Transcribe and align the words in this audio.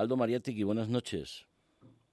Aldo 0.00 0.16
Mariategui, 0.16 0.62
buenas 0.62 0.88
noches. 0.88 1.46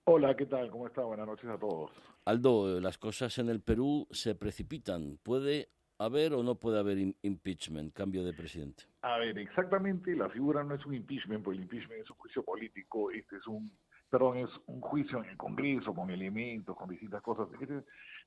Hola, 0.03 0.35
¿qué 0.35 0.45
tal? 0.45 0.69
¿Cómo 0.69 0.87
está? 0.87 1.03
Buenas 1.03 1.25
noches 1.25 1.49
a 1.49 1.57
todos. 1.57 1.89
Aldo, 2.25 2.81
las 2.81 2.97
cosas 2.97 3.37
en 3.37 3.47
el 3.47 3.61
Perú 3.61 4.09
se 4.11 4.35
precipitan. 4.35 5.17
¿Puede 5.23 5.69
haber 5.97 6.33
o 6.33 6.43
no 6.43 6.55
puede 6.55 6.79
haber 6.79 6.97
impeachment, 7.21 7.93
cambio 7.93 8.25
de 8.25 8.33
presidente? 8.33 8.83
A 9.03 9.17
ver, 9.19 9.39
exactamente, 9.39 10.13
la 10.17 10.29
figura 10.29 10.65
no 10.65 10.75
es 10.75 10.85
un 10.85 10.95
impeachment, 10.95 11.45
porque 11.45 11.59
el 11.59 11.63
impeachment 11.63 12.03
es 12.03 12.09
un 12.09 12.17
juicio 12.17 12.43
político, 12.43 13.09
este 13.09 13.37
es 13.37 13.47
un, 13.47 13.71
perdón, 14.09 14.37
es 14.37 14.49
un 14.67 14.81
juicio 14.81 15.23
en 15.23 15.29
el 15.29 15.37
Congreso 15.37 15.93
con 15.93 16.09
elementos, 16.09 16.75
con 16.75 16.89
distintas 16.89 17.21
cosas. 17.21 17.47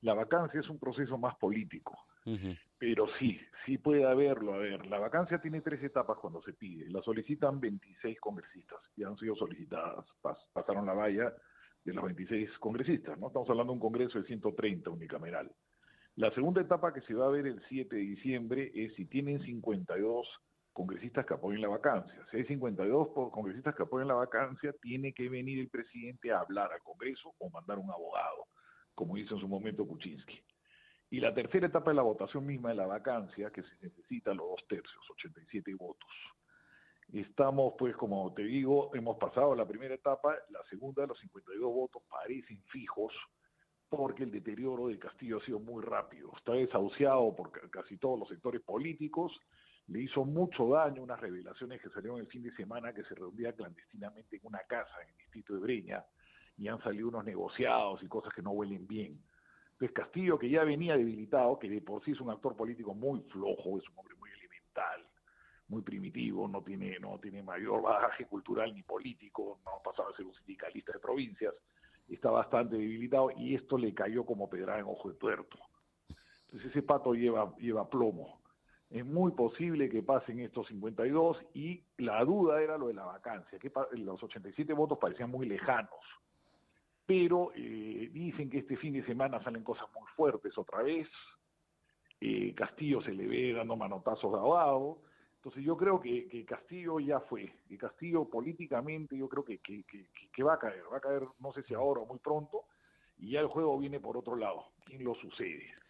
La 0.01 0.13
vacancia 0.13 0.59
es 0.59 0.69
un 0.69 0.79
proceso 0.79 1.17
más 1.17 1.35
político, 1.37 1.97
pero 2.77 3.07
sí, 3.19 3.39
sí 3.65 3.77
puede 3.77 4.05
haberlo. 4.05 4.53
A 4.53 4.57
ver, 4.57 4.85
la 4.87 4.99
vacancia 4.99 5.39
tiene 5.39 5.61
tres 5.61 5.83
etapas 5.83 6.17
cuando 6.17 6.41
se 6.41 6.53
pide. 6.53 6.89
La 6.89 7.01
solicitan 7.01 7.59
26 7.59 8.19
congresistas 8.19 8.79
y 8.95 9.03
han 9.03 9.17
sido 9.17 9.35
solicitadas, 9.35 10.05
pasaron 10.53 10.85
la 10.85 10.93
valla 10.93 11.33
de 11.83 11.93
los 11.93 12.03
26 12.03 12.49
congresistas, 12.59 13.17
¿no? 13.19 13.27
Estamos 13.27 13.49
hablando 13.49 13.73
de 13.73 13.77
un 13.77 13.81
congreso 13.81 14.19
de 14.19 14.25
130 14.25 14.89
unicameral. 14.89 15.51
La 16.15 16.31
segunda 16.31 16.61
etapa 16.61 16.93
que 16.93 17.01
se 17.01 17.13
va 17.13 17.25
a 17.25 17.31
ver 17.31 17.47
el 17.47 17.61
7 17.69 17.95
de 17.95 18.01
diciembre 18.01 18.71
es 18.75 18.93
si 18.95 19.05
tienen 19.05 19.41
52 19.41 20.27
congresistas 20.73 21.25
que 21.25 21.33
apoyen 21.33 21.61
la 21.61 21.67
vacancia. 21.67 22.25
Si 22.31 22.37
hay 22.37 22.45
52 22.45 23.09
congresistas 23.31 23.75
que 23.75 23.83
apoyen 23.83 24.07
la 24.07 24.13
vacancia, 24.15 24.73
tiene 24.81 25.13
que 25.13 25.29
venir 25.29 25.59
el 25.59 25.69
presidente 25.69 26.31
a 26.31 26.39
hablar 26.39 26.71
al 26.71 26.81
Congreso 26.81 27.33
o 27.39 27.49
mandar 27.49 27.77
un 27.77 27.89
abogado, 27.91 28.47
como 28.95 29.17
hizo 29.17 29.35
en 29.35 29.41
su 29.41 29.47
momento 29.47 29.87
Kuczynski. 29.87 30.41
Y 31.09 31.19
la 31.19 31.33
tercera 31.33 31.67
etapa 31.67 31.91
es 31.91 31.95
la 31.95 32.03
votación 32.03 32.45
misma 32.45 32.69
de 32.69 32.75
la 32.75 32.87
vacancia, 32.87 33.51
que 33.51 33.63
se 33.63 33.75
necesita 33.81 34.33
los 34.33 34.47
dos 34.47 34.67
tercios, 34.69 35.09
87 35.11 35.73
votos. 35.75 36.09
Estamos, 37.11 37.73
pues, 37.77 37.93
como 37.97 38.33
te 38.33 38.43
digo, 38.43 38.95
hemos 38.95 39.17
pasado 39.17 39.53
la 39.53 39.67
primera 39.67 39.93
etapa, 39.93 40.33
la 40.49 40.63
segunda, 40.69 41.05
los 41.05 41.19
52 41.19 41.73
votos 41.73 42.01
parecen 42.09 42.63
fijos, 42.71 43.13
porque 43.89 44.23
el 44.23 44.31
deterioro 44.31 44.87
de 44.87 44.97
Castillo 44.97 45.39
ha 45.39 45.45
sido 45.45 45.59
muy 45.59 45.83
rápido. 45.83 46.31
Está 46.37 46.53
desahuciado 46.53 47.35
por 47.35 47.51
casi 47.69 47.97
todos 47.97 48.17
los 48.17 48.29
sectores 48.29 48.61
políticos, 48.61 49.37
le 49.91 50.03
hizo 50.03 50.23
mucho 50.23 50.69
daño 50.69 51.03
unas 51.03 51.19
revelaciones 51.19 51.81
que 51.81 51.89
salieron 51.89 52.19
el 52.19 52.27
fin 52.27 52.43
de 52.43 52.55
semana 52.55 52.93
que 52.93 53.03
se 53.03 53.13
reunía 53.13 53.51
clandestinamente 53.51 54.37
en 54.37 54.41
una 54.45 54.59
casa 54.59 55.01
en 55.03 55.09
el 55.09 55.17
distrito 55.17 55.53
de 55.53 55.59
Breña 55.59 56.05
y 56.57 56.69
han 56.69 56.81
salido 56.81 57.09
unos 57.09 57.25
negociados 57.25 58.01
y 58.01 58.07
cosas 58.07 58.33
que 58.33 58.41
no 58.41 58.51
huelen 58.51 58.87
bien. 58.87 59.21
Entonces 59.73 59.91
Castillo, 59.91 60.39
que 60.39 60.49
ya 60.49 60.63
venía 60.63 60.95
debilitado, 60.95 61.59
que 61.59 61.69
de 61.69 61.81
por 61.81 62.03
sí 62.05 62.11
es 62.11 62.21
un 62.21 62.29
actor 62.29 62.55
político 62.55 62.93
muy 62.93 63.19
flojo, 63.31 63.79
es 63.79 63.89
un 63.89 63.97
hombre 63.97 64.15
muy 64.15 64.29
elemental, 64.31 65.05
muy 65.67 65.81
primitivo, 65.81 66.47
no 66.47 66.61
tiene, 66.61 66.97
no 66.99 67.19
tiene 67.19 67.43
mayor 67.43 67.81
bagaje 67.81 68.25
cultural 68.27 68.73
ni 68.73 68.83
político, 68.83 69.59
no 69.65 69.71
ha 69.71 70.09
a 70.09 70.15
ser 70.15 70.25
un 70.25 70.33
sindicalista 70.35 70.93
de 70.93 70.99
provincias, 70.99 71.53
está 72.07 72.31
bastante 72.31 72.77
debilitado 72.77 73.31
y 73.31 73.55
esto 73.55 73.77
le 73.77 73.93
cayó 73.93 74.25
como 74.25 74.49
pedrada 74.49 74.79
en 74.79 74.85
ojo 74.85 75.09
de 75.09 75.15
tuerto. 75.15 75.57
Entonces 76.45 76.69
ese 76.69 76.81
pato 76.81 77.13
lleva, 77.13 77.53
lleva 77.57 77.89
plomo 77.89 78.41
es 78.91 79.05
muy 79.05 79.31
posible 79.31 79.89
que 79.89 80.03
pasen 80.03 80.39
estos 80.39 80.67
52 80.67 81.37
y 81.53 81.81
la 81.97 82.23
duda 82.25 82.61
era 82.61 82.77
lo 82.77 82.87
de 82.87 82.93
la 82.93 83.05
vacancia, 83.05 83.57
que 83.57 83.71
los 83.93 84.21
87 84.21 84.73
votos 84.73 84.97
parecían 84.97 85.31
muy 85.31 85.47
lejanos, 85.47 85.89
pero 87.05 87.51
eh, 87.55 88.09
dicen 88.11 88.49
que 88.49 88.59
este 88.59 88.75
fin 88.75 88.93
de 88.93 89.05
semana 89.05 89.41
salen 89.43 89.63
cosas 89.63 89.87
muy 89.95 90.07
fuertes 90.15 90.57
otra 90.57 90.83
vez, 90.83 91.07
eh, 92.19 92.53
Castillo 92.53 93.01
se 93.01 93.13
le 93.13 93.27
ve 93.27 93.53
dando 93.53 93.77
manotazos 93.77 94.33
de 94.33 94.39
abajo, 94.39 95.01
entonces 95.35 95.63
yo 95.63 95.77
creo 95.77 96.01
que, 96.01 96.45
Castillo 96.45 96.99
ya 96.99 97.21
fue, 97.21 97.51
Castillo 97.79 98.25
políticamente 98.25 99.17
yo 99.17 99.29
creo 99.29 99.45
que, 99.45 99.59
que 99.59 100.43
va 100.43 100.55
a 100.55 100.59
caer, 100.59 100.83
va 100.91 100.97
a 100.97 101.01
caer 101.01 101.23
no 101.39 101.53
sé 101.53 101.63
si 101.63 101.73
ahora 101.73 102.01
o 102.01 102.05
muy 102.05 102.19
pronto, 102.19 102.65
y 103.17 103.31
ya 103.31 103.39
el 103.39 103.47
juego 103.47 103.79
viene 103.79 104.01
por 104.01 104.17
otro 104.17 104.35
lado, 104.35 104.65
¿quién 104.83 105.03
lo 105.05 105.15
sucede? 105.15 105.80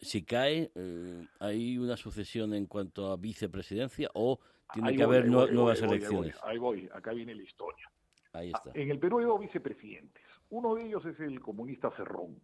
Si 0.00 0.24
cae, 0.24 0.70
eh, 0.74 1.26
¿hay 1.40 1.78
una 1.78 1.96
sucesión 1.96 2.54
en 2.54 2.66
cuanto 2.66 3.10
a 3.12 3.16
vicepresidencia 3.16 4.10
o 4.14 4.38
tiene 4.72 4.96
que 4.96 5.02
haber 5.02 5.28
nuevas 5.28 5.80
elecciones? 5.82 6.36
Ahí 6.42 6.58
voy, 6.58 6.88
acá 6.92 7.12
viene 7.12 7.34
la 7.34 7.42
historia. 7.42 7.90
Ahí 8.32 8.52
está. 8.52 8.70
En 8.74 8.90
el 8.90 8.98
Perú 8.98 9.18
hay 9.18 9.24
dos 9.24 9.40
vicepresidentes. 9.40 10.22
Uno 10.50 10.74
de 10.74 10.86
ellos 10.86 11.04
es 11.06 11.18
el 11.20 11.40
comunista 11.40 11.90
Cerrón, 11.96 12.40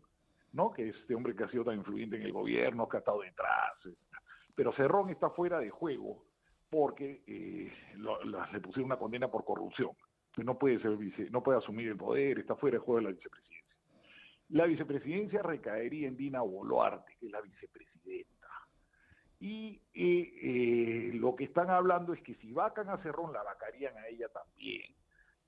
¿no? 0.53 0.72
que 0.72 0.91
es 0.91 0.97
este 0.97 1.15
hombre 1.15 1.34
que 1.34 1.44
ha 1.44 1.50
sido 1.50 1.65
tan 1.65 1.78
influyente 1.78 2.16
en 2.16 2.22
el 2.22 2.33
gobierno, 2.33 2.89
que 2.89 2.99
ha 2.99 3.00
estado 3.00 3.21
detrás. 3.21 3.72
Pero 4.55 4.72
Cerrón 4.72 5.10
está 5.10 5.31
fuera 5.31 5.59
de 5.59 5.71
juego 5.71 6.25
porque 6.71 7.22
eh, 7.27 7.72
le 7.97 8.60
pusieron 8.60 8.87
una 8.87 8.99
condena 8.99 9.28
por 9.28 9.44
corrupción. 9.44 9.91
No 10.37 10.59
puede, 10.59 10.81
ser 10.81 10.97
vice, 10.97 11.31
no 11.31 11.43
puede 11.43 11.59
asumir 11.59 11.89
el 11.89 11.97
poder, 11.97 12.41
está 12.41 12.56
fuera 12.56 12.78
de 12.78 12.84
juego 12.84 12.99
de 12.99 13.05
la 13.05 13.16
vicepresidencia. 13.16 13.64
La 14.50 14.66
vicepresidencia 14.66 15.43
recaería 15.43 16.09
en 16.09 16.16
Dina 16.16 16.41
Boluarte, 16.43 17.16
que 17.19 17.27
es 17.27 17.32
la 17.32 17.41
vicepresidenta. 17.41 18.49
Y 19.41 19.81
eh, 19.94 21.10
lo 21.15 21.34
que 21.34 21.44
están 21.44 21.71
hablando 21.71 22.12
es 22.12 22.22
que 22.22 22.34
si 22.37 22.53
vacan 22.53 22.88
a 22.88 22.99
Cerrón, 22.99 23.33
la 23.33 23.43
vacarían 23.43 23.97
a 23.97 24.06
ella 24.06 24.28
también. 24.28 24.94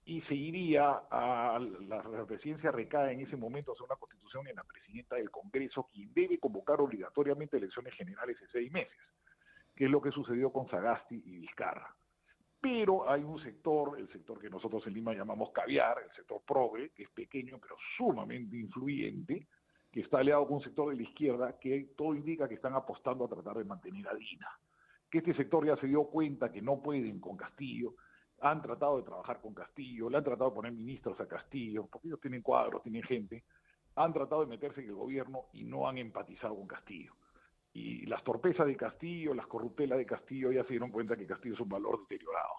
Y 0.04 0.20
se 0.22 0.34
iría 0.34 1.02
a 1.10 1.58
la, 1.58 2.26
presidencia 2.26 2.70
recae 2.70 3.12
en 3.12 3.20
ese 3.20 3.36
momento 3.36 3.72
a 3.72 3.84
una 3.84 3.96
constitución 3.96 4.46
en 4.46 4.56
la 4.56 4.64
presidenta 4.64 5.16
del 5.16 5.30
Congreso, 5.30 5.88
quien 5.92 6.12
debe 6.14 6.38
convocar 6.38 6.80
obligatoriamente 6.80 7.56
elecciones 7.56 7.94
generales 7.94 8.36
en 8.40 8.48
seis 8.48 8.70
meses, 8.70 8.96
que 9.74 9.86
es 9.86 9.90
lo 9.90 10.00
que 10.00 10.12
sucedió 10.12 10.52
con 10.52 10.68
Sagasti 10.68 11.22
y 11.24 11.38
Vizcarra 11.38 11.94
pero 12.66 13.08
hay 13.08 13.22
un 13.22 13.40
sector, 13.44 13.96
el 13.96 14.08
sector 14.08 14.40
que 14.40 14.50
nosotros 14.50 14.84
en 14.88 14.94
Lima 14.94 15.14
llamamos 15.14 15.50
caviar, 15.52 15.98
el 16.02 16.10
sector 16.16 16.42
progre, 16.44 16.90
que 16.90 17.04
es 17.04 17.10
pequeño 17.10 17.60
pero 17.60 17.76
sumamente 17.96 18.56
influyente, 18.56 19.46
que 19.92 20.00
está 20.00 20.18
aliado 20.18 20.48
con 20.48 20.56
un 20.56 20.62
sector 20.64 20.90
de 20.90 20.96
la 20.96 21.08
izquierda 21.08 21.56
que 21.60 21.94
todo 21.96 22.12
indica 22.16 22.48
que 22.48 22.56
están 22.56 22.74
apostando 22.74 23.24
a 23.24 23.28
tratar 23.28 23.58
de 23.58 23.64
mantener 23.64 24.08
a 24.08 24.14
Dina. 24.14 24.48
Que 25.08 25.18
este 25.18 25.32
sector 25.34 25.64
ya 25.64 25.76
se 25.76 25.86
dio 25.86 26.06
cuenta 26.06 26.50
que 26.50 26.60
no 26.60 26.82
pueden 26.82 27.20
con 27.20 27.36
Castillo, 27.36 27.94
han 28.40 28.60
tratado 28.60 28.96
de 28.96 29.04
trabajar 29.04 29.40
con 29.40 29.54
Castillo, 29.54 30.10
le 30.10 30.16
han 30.16 30.24
tratado 30.24 30.50
de 30.50 30.56
poner 30.56 30.72
ministros 30.72 31.20
a 31.20 31.28
Castillo, 31.28 31.86
porque 31.86 32.08
ellos 32.08 32.20
tienen 32.20 32.42
cuadros, 32.42 32.82
tienen 32.82 33.04
gente, 33.04 33.44
han 33.94 34.12
tratado 34.12 34.40
de 34.40 34.48
meterse 34.48 34.80
en 34.80 34.88
el 34.88 34.96
gobierno 34.96 35.44
y 35.52 35.62
no 35.62 35.88
han 35.88 35.98
empatizado 35.98 36.56
con 36.56 36.66
Castillo 36.66 37.14
y 37.76 38.06
las 38.06 38.24
torpezas 38.24 38.66
de 38.66 38.74
Castillo, 38.74 39.34
las 39.34 39.46
corruptelas 39.46 39.98
de 39.98 40.06
Castillo, 40.06 40.50
ya 40.50 40.62
se 40.62 40.70
dieron 40.70 40.90
cuenta 40.90 41.14
que 41.14 41.26
Castillo 41.26 41.54
es 41.54 41.60
un 41.60 41.68
valor 41.68 42.00
deteriorado. 42.00 42.54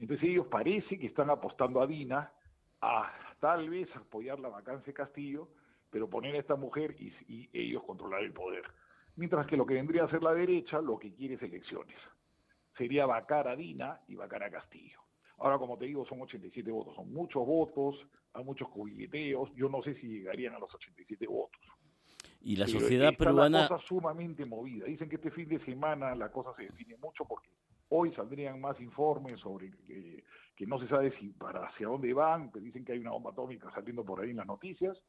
Entonces 0.00 0.26
ellos 0.26 0.46
parece 0.46 0.98
que 0.98 1.06
están 1.06 1.28
apostando 1.28 1.82
a 1.82 1.86
Dina 1.86 2.32
a 2.80 3.12
tal 3.40 3.68
vez 3.68 3.94
apoyar 3.94 4.40
la 4.40 4.48
vacancia 4.48 4.86
de 4.86 4.94
Castillo, 4.94 5.48
pero 5.90 6.08
poner 6.08 6.34
a 6.34 6.38
esta 6.38 6.56
mujer 6.56 6.96
y, 6.98 7.50
ellos 7.52 7.82
controlar 7.84 8.22
el 8.22 8.32
poder. 8.32 8.62
Mientras 9.16 9.46
que 9.46 9.56
lo 9.56 9.66
que 9.66 9.74
vendría 9.74 10.04
a 10.04 10.10
ser 10.10 10.22
la 10.22 10.32
derecha, 10.32 10.80
lo 10.80 10.98
que 10.98 11.12
quiere 11.12 11.34
es 11.34 11.42
elecciones. 11.42 11.98
Sería 12.78 13.04
vacar 13.04 13.48
a 13.48 13.56
Dina 13.56 14.00
y 14.08 14.14
vacar 14.14 14.44
a 14.44 14.50
Castillo. 14.50 15.00
Ahora, 15.38 15.58
como 15.58 15.76
te 15.76 15.84
digo, 15.84 16.06
son 16.06 16.22
87 16.22 16.70
votos, 16.70 16.94
son 16.94 17.12
muchos 17.12 17.44
votos, 17.44 17.96
hay 18.32 18.44
muchos 18.44 18.68
cubileteos, 18.70 19.54
yo 19.54 19.68
no 19.68 19.82
sé 19.82 19.94
si 19.96 20.08
llegarían 20.08 20.54
a 20.54 20.58
los 20.58 20.74
87 20.74 21.26
votos. 21.26 21.57
Y 22.40 22.56
la 22.56 22.66
sociedad 22.66 23.14
peruana... 23.16 23.62
La 23.62 23.68
cosa 23.68 23.86
sumamente 23.86 24.44
movida. 24.44 24.86
Dicen 24.86 25.08
que 25.08 25.16
este 25.16 25.30
fin 25.30 25.48
de 25.48 25.58
semana 25.64 26.14
la 26.14 26.30
cosa 26.30 26.54
se 26.56 26.64
define 26.64 26.96
mucho 26.96 27.24
porque 27.24 27.50
hoy 27.90 28.12
saldrían 28.12 28.60
más 28.60 28.80
informes 28.80 29.40
sobre 29.40 29.70
que 30.54 30.66
no 30.66 30.78
se 30.78 30.88
sabe 30.88 31.16
si 31.18 31.28
para 31.28 31.66
hacia 31.68 31.86
dónde 31.86 32.12
van, 32.12 32.50
pero 32.50 32.64
dicen 32.64 32.84
que 32.84 32.92
hay 32.92 32.98
una 32.98 33.12
bomba 33.12 33.30
atómica 33.30 33.70
saliendo 33.72 34.04
por 34.04 34.20
ahí 34.20 34.30
en 34.30 34.38
las 34.38 34.46
noticias, 34.46 35.00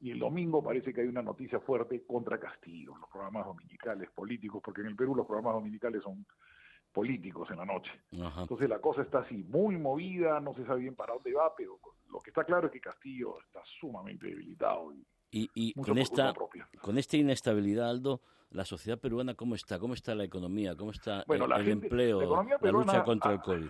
y 0.00 0.10
el 0.10 0.18
domingo 0.18 0.62
parece 0.62 0.94
que 0.94 1.00
hay 1.00 1.08
una 1.08 1.22
noticia 1.22 1.58
fuerte 1.60 2.04
contra 2.06 2.38
Castillo, 2.38 2.96
los 2.96 3.10
programas 3.10 3.44
dominicales 3.44 4.08
políticos, 4.10 4.62
porque 4.64 4.80
en 4.80 4.86
el 4.88 4.96
Perú 4.96 5.16
los 5.16 5.26
programas 5.26 5.54
dominicales 5.54 6.02
son 6.02 6.24
políticos 6.92 7.50
en 7.50 7.56
la 7.56 7.64
noche. 7.64 7.90
Entonces 8.12 8.68
la 8.68 8.80
cosa 8.80 9.02
está 9.02 9.20
así, 9.20 9.44
muy 9.44 9.76
movida, 9.76 10.38
no 10.40 10.54
se 10.54 10.64
sabe 10.64 10.80
bien 10.80 10.94
para 10.94 11.14
dónde 11.14 11.34
va, 11.34 11.52
pero 11.56 11.80
lo 12.10 12.20
que 12.20 12.30
está 12.30 12.44
claro 12.44 12.68
es 12.68 12.72
que 12.72 12.80
Castillo 12.80 13.40
está 13.40 13.60
sumamente 13.80 14.26
debilitado 14.26 14.94
y 14.94 15.04
y, 15.32 15.72
con 15.74 15.98
esta 15.98 16.34
con 16.80 16.98
esta 16.98 17.16
inestabilidad, 17.16 17.88
Aldo, 17.88 18.20
la 18.50 18.64
sociedad 18.64 18.98
peruana 18.98 19.34
cómo 19.34 19.54
está, 19.54 19.78
cómo 19.78 19.94
está 19.94 20.14
la 20.14 20.24
economía, 20.24 20.76
cómo 20.76 20.90
está 20.90 21.24
el, 21.28 21.68
empleo, 21.68 22.44
la, 22.60 22.70
lucha 22.70 23.02
contra 23.02 23.32
el 23.32 23.40
COVID. 23.40 23.68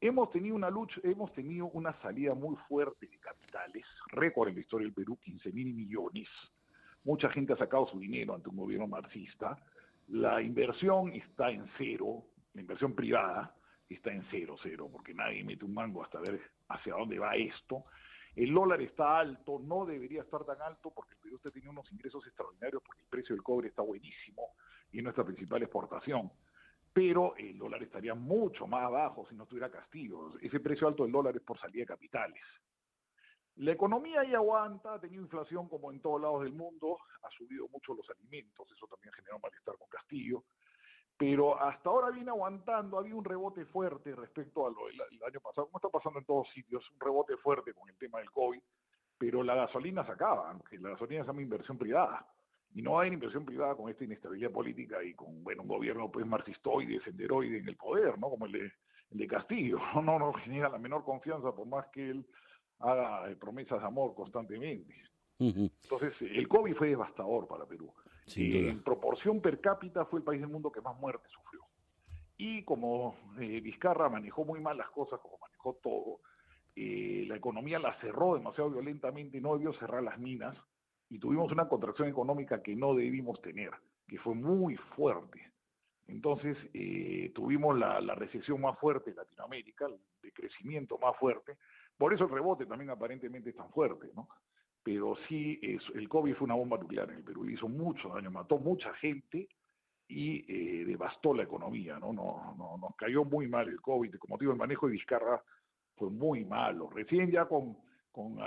Hemos 0.00 0.30
tenido 0.30 0.54
una 0.54 0.70
lucha, 0.70 1.00
hemos 1.02 1.32
tenido 1.32 1.66
una 1.66 1.92
salida 2.02 2.34
muy 2.34 2.54
fuerte 2.68 3.06
de 3.06 3.18
capitales, 3.18 3.84
récord 4.08 4.48
en 4.48 4.56
la 4.56 4.60
historia 4.60 4.86
del 4.86 4.94
Perú, 4.94 5.18
15 5.22 5.52
mil 5.52 5.74
millones. 5.74 6.28
Mucha 7.02 7.30
gente 7.30 7.54
ha 7.54 7.56
sacado 7.56 7.86
su 7.88 7.98
dinero 7.98 8.34
ante 8.34 8.48
un 8.48 8.56
gobierno 8.56 8.86
marxista. 8.86 9.58
La 10.08 10.40
inversión 10.42 11.12
está 11.12 11.50
en 11.50 11.66
cero, 11.78 12.24
la 12.52 12.60
inversión 12.60 12.94
privada 12.94 13.54
está 13.88 14.12
en 14.12 14.24
cero, 14.30 14.56
cero, 14.62 14.88
porque 14.92 15.14
nadie 15.14 15.42
mete 15.42 15.64
un 15.64 15.74
mango 15.74 16.04
hasta 16.04 16.20
ver 16.20 16.40
hacia 16.68 16.94
dónde 16.94 17.18
va 17.18 17.34
esto. 17.34 17.84
El 18.36 18.52
dólar 18.52 18.82
está 18.82 19.18
alto, 19.18 19.58
no 19.58 19.86
debería 19.86 20.20
estar 20.20 20.44
tan 20.44 20.60
alto 20.60 20.90
porque 20.90 21.14
el 21.14 21.20
Perú 21.20 21.40
está 21.42 21.50
unos 21.70 21.90
ingresos 21.90 22.24
extraordinarios 22.26 22.82
porque 22.84 23.00
el 23.02 23.08
precio 23.08 23.34
del 23.34 23.42
cobre 23.42 23.68
está 23.68 23.80
buenísimo 23.80 24.52
y 24.92 24.98
es 24.98 25.04
nuestra 25.04 25.24
principal 25.24 25.62
exportación. 25.62 26.30
pero 26.92 27.34
el 27.36 27.58
dólar 27.58 27.82
estaría 27.82 28.14
mucho 28.14 28.66
más 28.66 28.84
abajo 28.84 29.26
si 29.28 29.34
no 29.34 29.44
tuviera 29.44 29.70
Castillo. 29.70 30.32
Ese 30.40 30.60
precio 30.60 30.88
alto 30.88 31.02
del 31.02 31.12
dólar 31.12 31.36
es 31.36 31.42
por 31.42 31.58
salida 31.58 31.80
de 31.80 31.86
capitales. 31.86 32.42
La 33.56 33.72
economía 33.72 34.20
ahí 34.20 34.34
aguanta, 34.34 34.94
ha 34.94 35.00
tenido 35.00 35.22
inflación 35.22 35.68
como 35.68 35.90
en 35.90 36.00
todos 36.00 36.20
lados 36.20 36.42
del 36.42 36.52
mundo, 36.52 36.98
ha 37.22 37.30
subido 37.30 37.68
mucho 37.68 37.94
los 37.94 38.08
alimentos, 38.10 38.70
eso 38.70 38.86
también 38.86 39.12
generó 39.14 39.38
malestar 39.38 39.76
con 39.78 39.88
Castillo, 39.88 40.44
pero 41.18 41.60
hasta 41.60 41.88
ahora 41.88 42.10
viene 42.10 42.30
aguantando, 42.30 42.98
había 42.98 43.14
un 43.14 43.24
rebote 43.24 43.64
fuerte 43.66 44.14
respecto 44.14 44.66
a 44.66 44.70
lo 44.70 44.86
del 44.86 45.00
año 45.00 45.40
pasado, 45.40 45.66
como 45.66 45.78
está 45.78 45.88
pasando 45.88 46.18
en 46.18 46.26
todos 46.26 46.48
sitios, 46.50 46.84
un 46.92 47.00
rebote 47.00 47.36
fuerte 47.38 47.72
con 47.72 47.88
el 47.88 47.96
tema 47.96 48.18
del 48.18 48.30
COVID, 48.30 48.60
pero 49.18 49.42
la 49.42 49.54
gasolina 49.54 50.04
se 50.04 50.12
acaba, 50.12 50.50
aunque 50.50 50.78
la 50.78 50.90
gasolina 50.90 51.22
se 51.22 51.28
llama 51.28 51.42
inversión 51.42 51.78
privada, 51.78 52.26
y 52.74 52.82
no 52.82 53.00
hay 53.00 53.10
inversión 53.10 53.46
privada 53.46 53.74
con 53.74 53.88
esta 53.88 54.04
inestabilidad 54.04 54.50
política 54.50 55.02
y 55.02 55.14
con 55.14 55.42
bueno 55.42 55.62
un 55.62 55.68
gobierno 55.68 56.10
pues 56.10 56.26
marxistoide, 56.26 57.00
senderoide 57.02 57.58
en 57.58 57.68
el 57.68 57.76
poder, 57.76 58.18
¿no? 58.18 58.28
Como 58.28 58.44
el 58.44 58.52
de, 58.52 58.72
el 59.12 59.18
de 59.18 59.26
Castillo, 59.26 59.78
no, 60.02 60.18
no 60.18 60.32
genera 60.34 60.68
la 60.68 60.78
menor 60.78 61.02
confianza 61.02 61.52
por 61.52 61.66
más 61.66 61.86
que 61.88 62.10
él 62.10 62.26
haga 62.80 63.30
eh, 63.30 63.36
promesas 63.36 63.80
de 63.80 63.86
amor 63.86 64.14
constantemente. 64.14 64.94
Entonces, 65.38 66.14
el 66.20 66.48
COVID 66.48 66.74
fue 66.76 66.88
devastador 66.88 67.46
para 67.46 67.66
Perú. 67.66 67.92
Eh, 68.34 68.68
en 68.70 68.82
proporción 68.82 69.40
per 69.40 69.60
cápita 69.60 70.04
fue 70.06 70.18
el 70.18 70.24
país 70.24 70.40
del 70.40 70.50
mundo 70.50 70.72
que 70.72 70.80
más 70.80 70.98
muertes 70.98 71.30
sufrió. 71.30 71.62
Y 72.36 72.64
como 72.64 73.16
eh, 73.38 73.60
Vizcarra 73.60 74.08
manejó 74.08 74.44
muy 74.44 74.60
mal 74.60 74.76
las 74.76 74.90
cosas, 74.90 75.20
como 75.20 75.38
manejó 75.38 75.74
todo, 75.82 76.20
la 76.74 77.36
economía 77.36 77.78
la 77.78 77.98
cerró 78.00 78.34
demasiado 78.34 78.70
violentamente 78.70 79.38
y 79.38 79.40
no 79.40 79.56
debió 79.56 79.72
cerrar 79.74 80.02
las 80.02 80.18
minas, 80.18 80.54
y 81.08 81.18
tuvimos 81.18 81.50
una 81.50 81.68
contracción 81.68 82.08
económica 82.08 82.62
que 82.62 82.76
no 82.76 82.94
debimos 82.94 83.40
tener, 83.40 83.70
que 84.06 84.18
fue 84.18 84.34
muy 84.34 84.76
fuerte. 84.94 85.52
Entonces 86.06 86.58
tuvimos 87.34 87.78
la, 87.78 88.02
la, 88.02 88.14
recesión 88.14 88.60
más 88.60 88.78
fuerte 88.78 89.10
de 89.10 89.16
Latinoamérica, 89.16 89.86
el 89.86 89.98
decrecimiento 90.22 90.98
más 90.98 91.16
fuerte, 91.16 91.56
por 91.96 92.12
eso 92.12 92.24
el 92.24 92.30
rebote 92.30 92.66
también 92.66 92.90
aparentemente 92.90 93.50
es 93.50 93.56
tan 93.56 93.70
fuerte, 93.70 94.10
¿no? 94.14 94.28
Pero 94.86 95.16
sí, 95.28 95.58
el 95.94 96.08
COVID 96.08 96.36
fue 96.36 96.44
una 96.44 96.54
bomba 96.54 96.78
nuclear 96.78 97.10
en 97.10 97.16
el 97.16 97.24
Perú, 97.24 97.44
hizo 97.50 97.68
mucho 97.68 98.08
daño, 98.10 98.30
mató 98.30 98.56
mucha 98.58 98.94
gente 98.94 99.48
y 100.06 100.44
eh, 100.46 100.84
devastó 100.84 101.34
la 101.34 101.42
economía, 101.42 101.98
¿no? 101.98 102.12
No, 102.12 102.54
no, 102.56 102.78
Nos 102.78 102.94
cayó 102.94 103.24
muy 103.24 103.48
mal 103.48 103.68
el 103.68 103.80
COVID, 103.80 104.14
como 104.14 104.38
digo, 104.38 104.52
el 104.52 104.58
manejo 104.58 104.86
de 104.86 104.92
Vizcarra 104.92 105.42
fue 105.96 106.08
muy 106.08 106.44
malo. 106.44 106.88
Recién 106.88 107.32
ya 107.32 107.46
con, 107.46 107.76
con, 108.12 108.38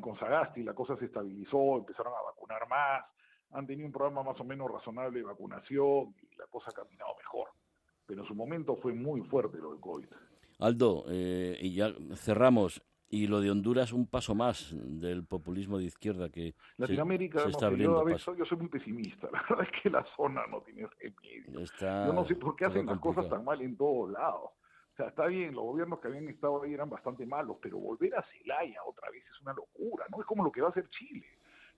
con 0.00 0.18
Sagasti 0.18 0.62
la 0.62 0.72
cosa 0.72 0.96
se 0.96 1.04
estabilizó, 1.04 1.76
empezaron 1.76 2.14
a 2.14 2.22
vacunar 2.22 2.66
más, 2.70 3.04
han 3.50 3.66
tenido 3.66 3.84
un 3.84 3.92
programa 3.92 4.22
más 4.22 4.40
o 4.40 4.44
menos 4.44 4.70
razonable 4.70 5.18
de 5.18 5.26
vacunación 5.26 6.14
y 6.22 6.34
la 6.36 6.46
cosa 6.46 6.70
ha 6.70 6.72
caminado 6.72 7.14
mejor. 7.18 7.48
Pero 8.06 8.22
en 8.22 8.28
su 8.28 8.34
momento 8.34 8.76
fue 8.76 8.94
muy 8.94 9.20
fuerte 9.24 9.58
lo 9.58 9.72
del 9.72 9.80
COVID. 9.80 10.08
Aldo, 10.58 11.04
eh, 11.10 11.58
y 11.60 11.74
ya 11.74 11.92
cerramos. 12.14 12.82
Y 13.14 13.26
lo 13.26 13.42
de 13.42 13.50
Honduras, 13.50 13.92
un 13.92 14.06
paso 14.06 14.34
más 14.34 14.74
del 14.74 15.26
populismo 15.26 15.76
de 15.76 15.84
izquierda 15.84 16.30
que 16.30 16.54
Latinoamérica, 16.78 17.40
se, 17.40 17.50
está 17.50 17.66
abriendo. 17.66 18.08
Yo, 18.08 18.34
yo, 18.34 18.44
soy 18.46 18.56
muy 18.56 18.68
pesimista. 18.68 19.28
La 19.32 19.42
verdad 19.42 19.68
es 19.70 19.82
que 19.82 19.90
la 19.90 20.02
zona 20.16 20.40
no 20.50 20.62
tiene 20.62 20.88
remedio. 20.98 21.60
yo 21.78 22.12
no 22.14 22.24
sé 22.24 22.36
por 22.36 22.56
qué 22.56 22.64
hacen 22.64 22.86
las 22.86 22.98
cosas 23.00 23.28
tan 23.28 23.44
mal 23.44 23.60
en 23.60 23.76
todos 23.76 24.10
lados. 24.12 24.52
O 24.92 24.96
sea, 24.96 25.08
está 25.08 25.26
bien, 25.26 25.54
los 25.54 25.62
gobiernos 25.62 26.00
que 26.00 26.08
habían 26.08 26.26
estado 26.28 26.62
ahí 26.62 26.72
eran 26.72 26.88
bastante 26.88 27.26
malos, 27.26 27.58
pero 27.60 27.76
volver 27.76 28.14
a 28.14 28.22
Celaya 28.22 28.82
otra 28.86 29.10
vez 29.10 29.22
es 29.30 29.42
una 29.42 29.52
locura, 29.52 30.06
¿no? 30.10 30.22
Es 30.22 30.26
como 30.26 30.42
lo 30.42 30.50
que 30.50 30.62
va 30.62 30.68
a 30.68 30.70
hacer 30.70 30.88
Chile. 30.88 31.26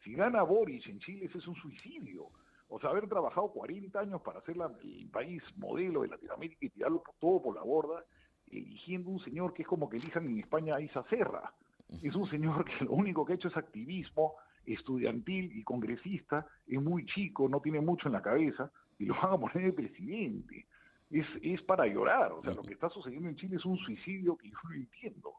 Si 0.04 0.14
gana 0.14 0.44
Boris 0.44 0.86
en 0.86 1.00
Chile, 1.00 1.26
ese 1.26 1.38
es 1.38 1.48
un 1.48 1.56
suicidio. 1.56 2.28
O 2.68 2.78
sea, 2.78 2.90
haber 2.90 3.08
trabajado 3.08 3.48
40 3.48 3.98
años 3.98 4.22
para 4.22 4.38
hacer 4.38 4.56
el 4.56 5.10
país 5.10 5.42
modelo 5.56 6.02
de 6.02 6.08
Latinoamérica 6.08 6.64
y 6.64 6.70
tirarlo 6.70 7.02
todo 7.18 7.42
por 7.42 7.56
la 7.56 7.62
borda, 7.62 8.04
eligiendo 8.58 9.10
un 9.10 9.20
señor 9.20 9.52
que 9.54 9.62
es 9.62 9.68
como 9.68 9.88
que 9.88 9.96
elijan 9.96 10.26
en 10.26 10.38
España 10.38 10.76
a 10.76 10.80
Isa 10.80 11.04
Serra. 11.08 11.52
Es 12.02 12.14
un 12.14 12.28
señor 12.28 12.64
que 12.64 12.84
lo 12.84 12.92
único 12.92 13.24
que 13.24 13.32
ha 13.32 13.36
hecho 13.36 13.48
es 13.48 13.56
activismo 13.56 14.34
estudiantil 14.66 15.56
y 15.56 15.62
congresista, 15.62 16.46
es 16.66 16.80
muy 16.80 17.04
chico, 17.06 17.48
no 17.48 17.60
tiene 17.60 17.80
mucho 17.80 18.08
en 18.08 18.14
la 18.14 18.22
cabeza, 18.22 18.70
y 18.98 19.04
lo 19.04 19.14
van 19.14 19.32
a 19.32 19.38
poner 19.38 19.62
de 19.62 19.72
presidente. 19.72 20.66
Es, 21.10 21.26
es 21.42 21.62
para 21.62 21.86
llorar, 21.86 22.32
o 22.32 22.42
sea, 22.42 22.54
lo 22.54 22.62
que 22.62 22.72
está 22.72 22.88
sucediendo 22.88 23.28
en 23.28 23.36
Chile 23.36 23.56
es 23.56 23.64
un 23.64 23.76
suicidio 23.78 24.36
que 24.36 24.48
yo 24.48 24.56
no 24.64 24.74
entiendo. 24.74 25.34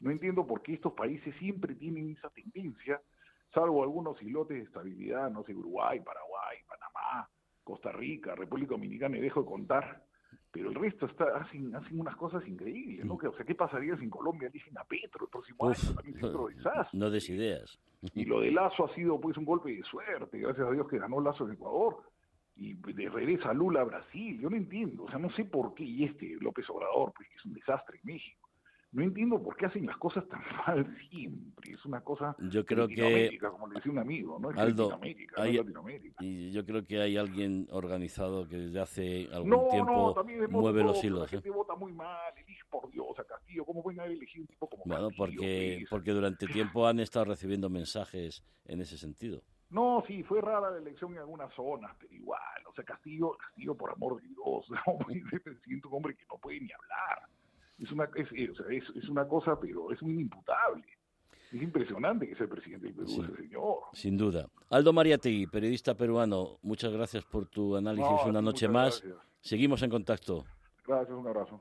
No 0.00 0.10
entiendo 0.10 0.46
por 0.46 0.62
qué 0.62 0.74
estos 0.74 0.92
países 0.92 1.34
siempre 1.36 1.74
tienen 1.74 2.10
esa 2.10 2.30
tendencia, 2.30 3.00
salvo 3.52 3.82
algunos 3.82 4.20
islotes 4.22 4.56
de 4.56 4.64
estabilidad, 4.64 5.30
no 5.30 5.44
sé, 5.44 5.54
Uruguay, 5.54 6.00
Paraguay, 6.00 6.58
Panamá, 6.66 7.28
Costa 7.62 7.92
Rica, 7.92 8.34
República 8.34 8.72
Dominicana, 8.72 9.16
y 9.16 9.20
dejo 9.20 9.40
de 9.40 9.46
contar, 9.46 10.02
pero 10.54 10.68
el 10.68 10.76
resto 10.76 11.06
está, 11.06 11.36
hacen, 11.36 11.74
hacen 11.74 11.98
unas 11.98 12.14
cosas 12.14 12.46
increíbles, 12.46 13.04
¿no? 13.04 13.14
Mm. 13.14 13.26
o 13.26 13.34
sea, 13.34 13.44
¿qué 13.44 13.56
pasaría 13.56 13.96
si 13.96 14.04
en 14.04 14.10
Colombia 14.10 14.46
eligen 14.46 14.78
a 14.78 14.84
Petro 14.84 15.24
el 15.24 15.30
próximo 15.30 15.68
año? 15.68 15.94
También 15.96 16.56
desastre. 16.56 16.96
No 16.96 17.10
des 17.10 17.28
ideas. 17.28 17.76
Y 18.14 18.24
lo 18.24 18.40
de 18.40 18.52
Lazo 18.52 18.84
ha 18.84 18.94
sido 18.94 19.20
pues 19.20 19.36
un 19.36 19.44
golpe 19.44 19.74
de 19.74 19.82
suerte, 19.82 20.38
gracias 20.38 20.68
a 20.68 20.70
Dios 20.70 20.86
que 20.88 20.98
ganó 20.98 21.20
Lazo 21.20 21.44
en 21.46 21.54
Ecuador. 21.54 22.04
Y 22.56 22.74
de 22.74 23.08
regresa 23.08 23.52
Lula 23.52 23.80
a 23.80 23.84
Brasil, 23.84 24.38
yo 24.40 24.48
no 24.48 24.54
entiendo, 24.54 25.04
o 25.04 25.10
sea, 25.10 25.18
no 25.18 25.28
sé 25.30 25.44
por 25.44 25.74
qué, 25.74 25.82
y 25.82 26.04
este 26.04 26.36
López 26.40 26.70
Obrador, 26.70 27.12
pues 27.16 27.28
que 27.28 27.34
es 27.34 27.44
un 27.44 27.54
desastre 27.54 27.98
en 27.98 28.12
México 28.14 28.43
no 28.94 29.02
entiendo 29.02 29.42
por 29.42 29.56
qué 29.56 29.66
hacen 29.66 29.86
las 29.86 29.96
cosas 29.96 30.26
tan 30.28 30.40
mal 30.66 30.96
siempre. 31.10 31.72
Es 31.72 31.84
una 31.84 32.00
cosa 32.00 32.36
yo 32.38 32.64
creo 32.64 32.86
que 32.86 33.38
como 33.40 33.66
le 33.66 33.74
decía 33.74 33.92
un 33.92 33.98
amigo, 33.98 34.38
¿no? 34.38 34.50
Es 34.50 34.56
Aldo, 34.56 34.90
Latinoamérica, 34.90 35.42
hay, 35.42 35.56
Latinoamérica. 35.56 36.16
Y 36.24 36.52
yo 36.52 36.64
creo 36.64 36.84
que 36.84 37.00
hay 37.00 37.16
alguien 37.16 37.66
organizado 37.70 38.48
que 38.48 38.56
desde 38.56 38.80
hace 38.80 39.28
algún 39.32 39.68
tiempo 39.70 40.14
mueve 40.50 40.84
los 40.84 41.02
hilos. 41.02 41.22
La 41.22 41.28
gente 41.28 41.48
¿eh? 41.48 41.52
vota 41.52 41.74
muy 41.74 41.92
mal, 41.92 42.32
elige 42.36 42.62
por 42.70 42.88
Dios 42.90 43.18
a 43.18 43.24
Castillo. 43.24 43.64
¿Cómo 43.64 43.82
pueden 43.82 44.00
haber 44.00 44.12
elegido 44.12 44.42
un 44.42 44.48
tipo 44.48 44.68
como 44.68 44.84
bueno, 44.86 45.08
porque, 45.16 45.84
porque 45.90 46.12
durante 46.12 46.46
tiempo 46.46 46.86
han 46.86 47.00
estado 47.00 47.24
recibiendo 47.26 47.68
mensajes 47.68 48.44
en 48.64 48.80
ese 48.80 48.96
sentido. 48.96 49.42
No, 49.70 50.04
sí, 50.06 50.22
fue 50.22 50.40
rara 50.40 50.70
la 50.70 50.78
elección 50.78 51.12
en 51.14 51.18
algunas 51.18 51.52
zonas, 51.52 51.90
pero 51.98 52.14
igual, 52.14 52.40
o 52.70 52.72
sea, 52.74 52.84
Castillo, 52.84 53.36
Castillo 53.36 53.74
por 53.74 53.90
amor 53.90 54.22
de 54.22 54.28
Dios, 54.28 54.66
siento 55.64 55.88
un 55.88 55.94
hombre 55.94 56.14
que 56.14 56.24
no 56.30 56.38
puede 56.38 56.60
ni 56.60 56.70
hablar 56.70 57.28
es 57.84 57.92
una, 57.92 58.08
es, 58.16 58.28
es, 58.32 58.84
es, 58.96 59.08
una 59.08 59.26
cosa, 59.26 59.58
pero 59.60 59.92
es 59.92 60.02
muy 60.02 60.20
imputable. 60.20 60.84
Es 61.52 61.62
impresionante 61.62 62.26
que 62.26 62.34
sea 62.34 62.44
el 62.44 62.50
presidente 62.50 62.86
del 62.86 62.96
Perú, 62.96 63.22
ese 63.22 63.36
señor. 63.36 63.78
Sin 63.92 64.16
duda. 64.16 64.48
Aldo 64.70 64.92
Mariategui, 64.92 65.46
periodista 65.46 65.94
peruano, 65.94 66.58
muchas 66.62 66.92
gracias 66.92 67.24
por 67.24 67.46
tu 67.46 67.76
análisis 67.76 68.26
una 68.26 68.42
noche 68.42 68.66
más. 68.68 69.04
Seguimos 69.40 69.82
en 69.82 69.90
contacto. 69.90 70.44
Gracias, 70.86 71.16
un 71.16 71.28
abrazo. 71.28 71.60